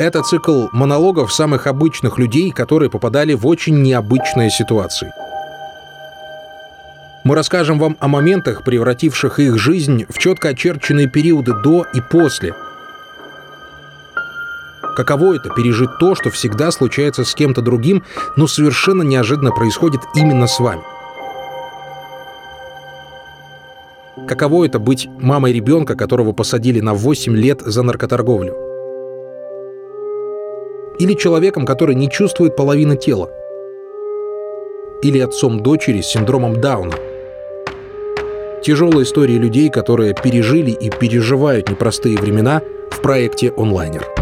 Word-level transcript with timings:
Это 0.00 0.22
цикл 0.22 0.68
монологов 0.72 1.30
самых 1.30 1.66
обычных 1.66 2.16
людей, 2.16 2.52
которые 2.52 2.88
попадали 2.88 3.34
в 3.34 3.46
очень 3.46 3.82
необычные 3.82 4.48
ситуации. 4.48 5.12
Мы 7.22 7.34
расскажем 7.34 7.78
вам 7.78 7.98
о 8.00 8.08
моментах, 8.08 8.64
превративших 8.64 9.38
их 9.40 9.58
жизнь 9.58 10.06
в 10.08 10.16
четко 10.16 10.48
очерченные 10.48 11.06
периоды 11.06 11.52
до 11.52 11.84
и 11.92 12.00
после. 12.00 12.54
Каково 14.96 15.34
это 15.34 15.50
пережить 15.50 15.90
то, 15.98 16.14
что 16.14 16.30
всегда 16.30 16.70
случается 16.70 17.26
с 17.26 17.34
кем-то 17.34 17.60
другим, 17.60 18.02
но 18.36 18.46
совершенно 18.46 19.02
неожиданно 19.02 19.50
происходит 19.50 20.00
именно 20.14 20.46
с 20.46 20.58
вами? 20.60 20.80
Каково 24.26 24.64
это 24.64 24.78
быть 24.78 25.10
мамой 25.18 25.52
ребенка, 25.52 25.94
которого 25.94 26.32
посадили 26.32 26.80
на 26.80 26.94
8 26.94 27.36
лет 27.36 27.60
за 27.60 27.82
наркоторговлю? 27.82 28.69
Или 31.00 31.14
человеком, 31.14 31.64
который 31.64 31.94
не 31.94 32.10
чувствует 32.10 32.54
половины 32.56 32.94
тела? 32.94 33.30
Или 35.02 35.18
отцом 35.18 35.62
дочери 35.62 36.02
с 36.02 36.08
синдромом 36.08 36.60
Дауна? 36.60 36.94
Тяжелые 38.62 39.04
истории 39.04 39.38
людей, 39.38 39.70
которые 39.70 40.14
пережили 40.14 40.72
и 40.72 40.90
переживают 40.90 41.70
непростые 41.70 42.18
времена 42.18 42.60
в 42.90 43.00
проекте 43.00 43.50
«Онлайнер». 43.56 44.19